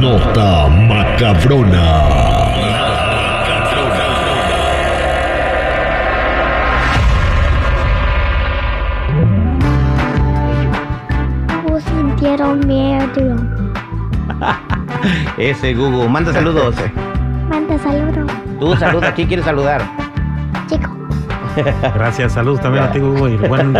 [0.00, 1.86] Nota macabrona.
[11.78, 13.36] Sintieron miedo.
[15.38, 16.74] Ese Google, manda saludos.
[17.48, 18.30] Manda saludos,
[18.60, 19.82] Tú saluda, ¿quién quieres saludar?
[20.68, 20.88] chico.
[21.94, 23.28] Gracias, saludos también a ti, Hugo.
[23.28, 23.74] Y buen,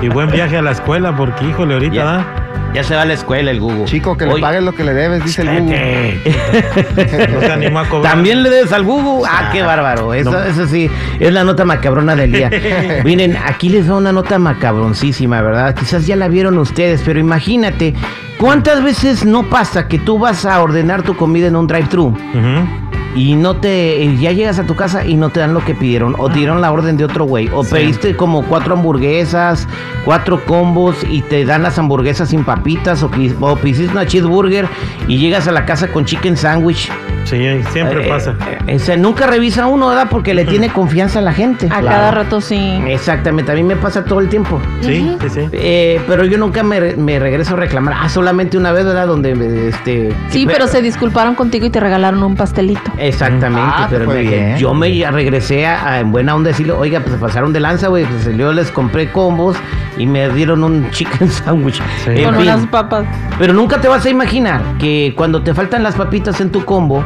[0.00, 2.39] y buen viaje a la escuela, porque híjole, ahorita da.
[2.72, 3.84] Ya se va a la escuela el Google.
[3.86, 6.20] Chico, que le pagues lo que le debes, dice el Google.
[7.32, 8.12] No se animó a cobrar.
[8.12, 9.28] También le debes al Google.
[9.28, 10.14] Ah, qué bárbaro.
[10.14, 10.42] Eso, No.
[10.42, 12.50] eso sí, es la nota macabrona del día.
[13.04, 15.74] Miren, aquí les va una nota macabroncísima, ¿verdad?
[15.74, 17.94] Quizás ya la vieron ustedes, pero imagínate,
[18.38, 22.06] ¿cuántas veces no pasa que tú vas a ordenar tu comida en un drive-thru?
[22.06, 22.89] Ujú.
[23.14, 26.14] Y no te ya llegas a tu casa y no te dan lo que pidieron
[26.18, 27.70] o te dieron la orden de otro güey o Sí.
[27.72, 29.66] pediste como cuatro hamburguesas
[30.04, 34.68] cuatro combos y te dan las hamburguesas sin papitas o, o pediste una cheeseburger
[35.08, 36.90] y llegas a la casa con chicken sandwich
[37.24, 38.34] Sí, siempre Eh, pasa.
[38.50, 41.86] eh, ese nunca revisa uno verdad porque le tiene confianza a la gente A Claro.
[41.88, 42.80] cada rato sí.
[42.88, 45.40] exactamente a mí me pasa todo el tiempo Sí, sí, sí.
[45.52, 49.06] Eh, pero yo nunca me, re- me regreso a reclamar ah solamente una vez verdad
[49.06, 52.90] donde me, este Sí, pero se disculparon contigo y te regalaron un pastelito.
[52.98, 54.56] Exactamente, Ah, te pero fue me- bien.
[54.56, 57.60] yo me ya regresé a, a en buena onda decirle, oiga, pues se pasaron de
[57.60, 59.56] lanza, güey, pues yo les compré combos
[59.96, 61.80] y me dieron un chicken sandwich.
[62.04, 62.10] Sí.
[62.10, 63.04] En con fin, unas papas.
[63.38, 67.04] Pero nunca te vas a imaginar que cuando te faltan las papitas en tu combo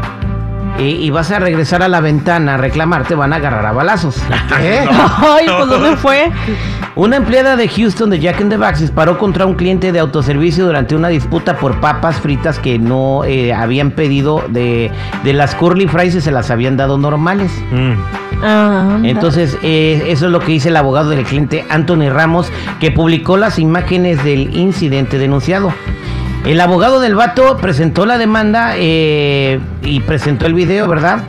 [0.79, 4.17] y vas a regresar a la ventana a reclamar, te van a agarrar a balazos.
[4.61, 4.85] ¿Eh?
[4.89, 6.31] Ay, pues ¿dónde fue?
[6.97, 10.67] Una empleada de Houston de Jack in the Box disparó contra un cliente de autoservicio
[10.67, 14.91] durante una disputa por papas fritas que no eh, habían pedido de,
[15.23, 17.51] de las curly fries y se las habían dado normales.
[17.71, 17.93] Mm.
[18.43, 18.99] Ah.
[19.03, 23.37] Entonces, eh, eso es lo que dice el abogado del cliente Anthony Ramos, que publicó
[23.37, 25.73] las imágenes del incidente denunciado.
[26.45, 31.23] El abogado del vato presentó la demanda eh, y presentó el video, ¿verdad?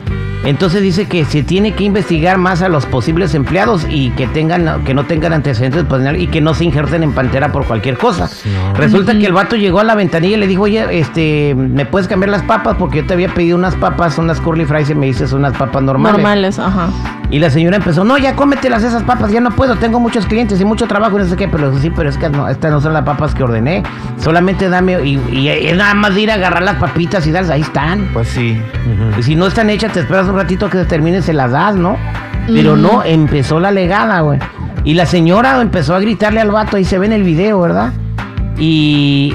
[0.44, 4.84] Entonces dice que se tiene que investigar más a los posibles empleados y que tengan
[4.84, 8.30] que no tengan antecedentes penales y que no se injerten en pantera por cualquier cosa.
[8.44, 8.74] No.
[8.74, 12.06] Resulta que el vato llegó a la ventanilla y le dijo, oye, este, ¿me puedes
[12.06, 12.76] cambiar las papas?
[12.78, 15.82] Porque yo te había pedido unas papas, unas curly fries y me dices unas papas
[15.82, 16.18] normales.
[16.18, 16.90] Normales, ajá.
[17.30, 20.60] Y la señora empezó, no, ya cómetelas esas papas, ya no puedo, tengo muchos clientes
[20.60, 22.80] y mucho trabajo y no sé qué, pero sí, pero es que no, estas no
[22.80, 23.82] son las papas que ordené,
[24.22, 27.50] solamente dame, y, y es nada más de ir a agarrar las papitas y darlas,
[27.50, 28.08] ahí están.
[28.12, 28.60] Pues sí.
[29.18, 31.74] Y si no están hechas, te esperas un ratito que se termine, se las das,
[31.74, 31.96] ¿no?
[32.46, 34.38] Pero no, empezó la legada, güey.
[34.84, 37.92] Y la señora empezó a gritarle al vato, ahí se ve en el video, ¿verdad?
[38.56, 39.34] Y,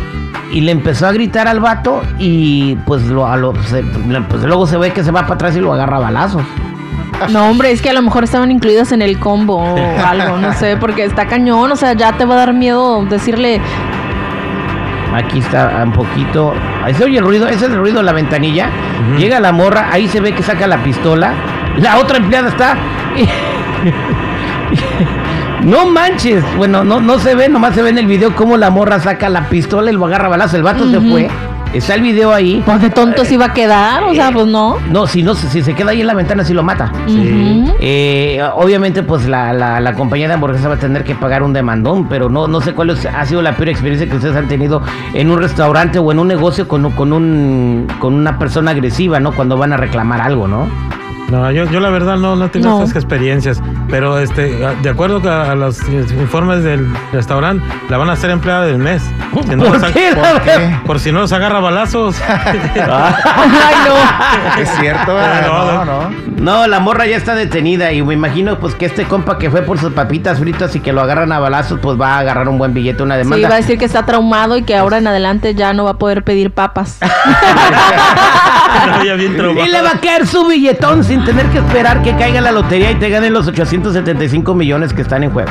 [0.53, 4.66] y le empezó a gritar al vato y pues, lo, a lo- se- pues luego
[4.66, 6.41] se ve que se va para atrás y lo agarra a balazos.
[7.29, 10.53] No, hombre, es que a lo mejor estaban incluidas en el combo o algo, no
[10.53, 13.61] sé, porque está cañón, o sea, ya te va a dar miedo decirle,
[15.13, 16.53] Aquí está un poquito.
[16.83, 18.69] Ahí se oye el ruido, ese es el ruido de la ventanilla.
[19.17, 21.33] Llega la morra, ahí se ve que saca la pistola.
[21.77, 22.77] La otra empleada está.
[25.63, 26.43] No manches.
[26.57, 29.29] Bueno, no, no se ve, nomás se ve en el video cómo la morra saca
[29.29, 30.57] la pistola y lo agarra balazo.
[30.57, 31.29] El vato se fue.
[31.73, 32.61] Está el video ahí.
[32.65, 34.77] pues de tonto se iba a quedar, o sea, pues no.
[34.89, 36.91] No, si no, si se queda ahí en la ventana, sí lo mata.
[37.79, 41.53] Eh, obviamente, pues la, la, la compañía de hamburguesa va a tener que pagar un
[41.53, 44.47] demandón, pero no, no sé cuál es- ha sido la peor experiencia que ustedes han
[44.47, 44.81] tenido
[45.13, 49.19] en un restaurante o en un negocio con, un- con, un, con una persona agresiva,
[49.19, 49.31] ¿no?
[49.31, 50.67] Cuando van a reclamar algo, ¿no?
[51.29, 52.83] No, yo, yo la verdad no, no tengo No.
[52.83, 58.14] estas experiencias, pero este, de acuerdo a, a los informes del restaurante, la van a
[58.14, 59.02] hacer empleada del mes.
[59.47, 60.12] Si no ¿Por qué?
[60.16, 60.75] por, ¿Qué?
[60.86, 62.16] por si no los agarra balazos.
[62.30, 64.62] Ay, no.
[64.62, 65.48] Es cierto, ¿verdad?
[65.48, 66.31] No, no, no.
[66.42, 69.62] No, la morra ya está detenida y me imagino pues que este compa que fue
[69.62, 72.57] por sus papitas fritas y que lo agarran a balazos, pues va a agarrar un
[72.57, 73.48] buen billete, una Sí, demanda.
[73.48, 75.98] iba a decir que está traumado y que ahora en adelante ya no va a
[75.98, 77.00] poder pedir papas.
[77.01, 77.07] No,
[79.06, 79.68] ya bien traumado.
[79.68, 82.92] Y le va a caer su billetón sin tener que esperar que caiga la lotería
[82.92, 83.48] y te ganen los
[83.79, 85.50] 875 millones que están en juego.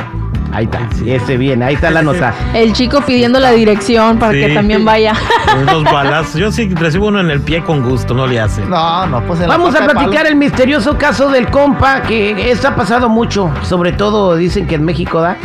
[0.53, 2.33] Ahí está, ese bien, ahí está la nota.
[2.53, 4.53] El chico pidiendo la dirección para que Sí.
[4.53, 5.13] también vaya.
[5.61, 6.35] Unos balazos.
[6.35, 8.69] Yo sí recibo uno en el pie con gusto, no le hacen.
[8.69, 12.67] No, no, pues en la Vamos a platicar el misterioso caso del compa, que esto
[12.67, 15.37] ha pasado mucho, sobre todo dicen que en México, ¿da?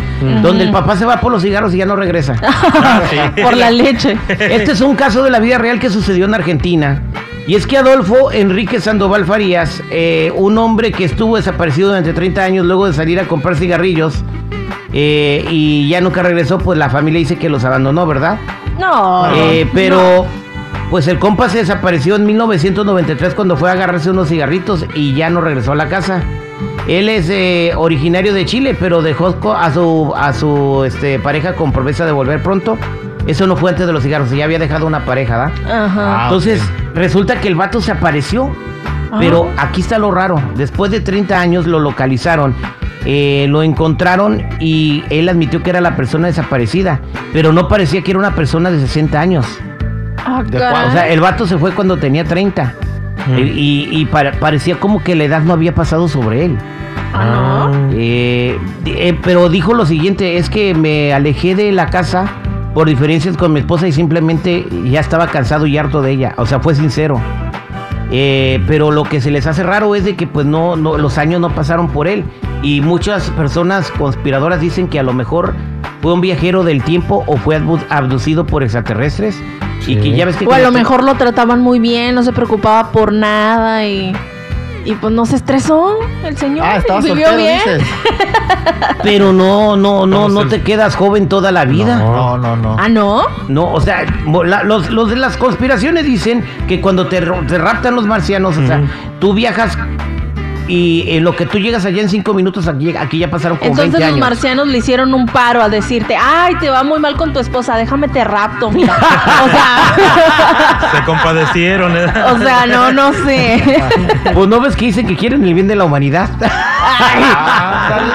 [0.43, 2.35] Donde el papá se va por los cigarros y ya no regresa.
[2.79, 3.43] Ah, sí.
[3.43, 4.17] Por la leche.
[4.29, 7.03] Este es un caso de la vida real que sucedió en Argentina.
[7.47, 12.43] Y es que Adolfo Enrique Sandoval Farías, eh, un hombre que estuvo desaparecido durante 30
[12.43, 14.25] años luego de salir a comprar cigarrillos
[14.93, 18.39] eh, y ya nunca regresó, pues la familia dice que los abandonó, ¿verdad?
[18.81, 19.33] No.
[19.37, 20.27] Eh, pero
[20.91, 25.31] pues el compa se desapareció en 1993 cuando fue a agarrarse unos cigarritos y ya
[25.31, 26.25] no regresó a la casa.
[26.89, 27.31] Él es
[27.77, 32.43] originario de Chile, pero dejó a su a su este, pareja con promesa de volver
[32.43, 32.77] pronto.
[33.27, 35.85] Eso no fue antes de los cigarros, ya había dejado una pareja, ¿da?
[35.85, 36.21] Ajá.
[36.21, 36.63] Ah, Entonces,
[36.95, 38.51] resulta que el vato se apareció.
[39.11, 39.17] Ah.
[39.21, 40.41] Pero aquí está lo raro.
[40.57, 42.55] Después de 30 años lo localizaron.
[43.09, 46.99] eh, lo encontraron y él admitió que era la persona desaparecida.
[47.33, 49.47] Pero no parecía que era una persona de 60 años.
[50.25, 50.57] Ah, ¿De.
[50.57, 52.75] O sea, el vato se fue cuando tenía 30.
[53.29, 53.39] Mm.
[53.39, 56.57] Y, y- y para- parecía como que la edad no había pasado sobre él.
[57.15, 57.91] Ah, ¿no?
[57.93, 62.27] Eh, eh, pero dijo lo siguiente, es que me alejé de la casa
[62.77, 66.35] por diferencias con mi esposa y simplemente ya estaba cansado y harto de ella.
[66.37, 67.19] O sea, fue sincero.
[68.11, 71.17] Eh, pero lo que se les hace raro es de que pues no, no los
[71.17, 72.23] años no pasaron por él.
[72.63, 75.55] Y muchas personas conspiradoras dicen que a lo mejor
[76.03, 79.43] fue un viajero del tiempo o fue abdu- abducido por extraterrestres.
[79.87, 80.47] Y que ya ves que...
[80.47, 84.13] O a lo mejor lo trataban muy bien, no se preocupaba por nada y,
[84.87, 86.65] y pues no se estresó el señor.
[86.67, 87.59] Ah, estaba soltero, bien.
[87.65, 87.83] dices.
[89.03, 91.97] Pero no, no, no, ¿Cómo no te quedas joven toda la vida.
[91.97, 92.77] No, no, no.
[92.79, 93.23] Ah, ¿no?
[93.49, 94.05] No, o sea,
[94.45, 98.67] la- los, los de las conspiraciones dicen que cuando te, te raptan los marcianos, o
[98.67, 98.81] sea,
[99.21, 99.77] tú viajas
[100.69, 103.71] y en lo que tú llegas allá en cinco minutos, aquí, aquí ya pasaron como
[103.71, 104.19] Entonces 20 los años.
[104.29, 107.77] marcianos le hicieron un paro a decirte, ay, te va muy mal con tu esposa,
[107.77, 108.97] déjame te rapto, mira.
[109.45, 109.95] O sea,
[110.66, 110.66] Se
[111.07, 111.97] compadecieron.
[111.97, 112.05] ¿eh?
[112.35, 113.63] o sea, no, no sé.
[114.35, 116.29] Pues no ves que dicen que quieren el bien de la humanidad.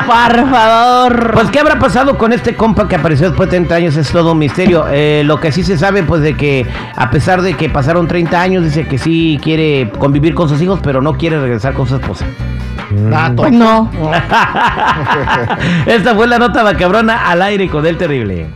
[0.05, 1.31] Por favor.
[1.33, 3.95] Pues, ¿qué habrá pasado con este compa que apareció después de 30 años?
[3.95, 4.85] Es todo un misterio.
[4.91, 6.65] Eh, lo que sí se sabe, pues, de que
[6.95, 10.79] a pesar de que pasaron 30 años, dice que sí quiere convivir con sus hijos,
[10.83, 12.25] pero no quiere regresar con su esposa.
[13.13, 13.89] Ah, to- Pues no.
[15.85, 18.47] Esta fue la nota macabrona al aire con el terrible.